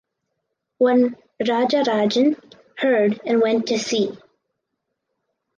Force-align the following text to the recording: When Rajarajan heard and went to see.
When 0.79 1.15
Rajarajan 1.39 2.35
heard 2.79 3.21
and 3.23 3.39
went 3.39 3.67
to 3.67 3.77
see. 3.77 4.17